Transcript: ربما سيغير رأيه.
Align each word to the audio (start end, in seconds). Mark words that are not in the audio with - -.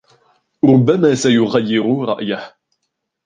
ربما 0.63 1.15
سيغير 1.15 1.85
رأيه. 2.05 2.55